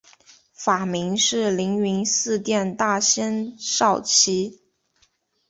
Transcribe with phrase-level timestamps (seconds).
[0.55, 4.59] 法名是灵云寺殿大仙绍其。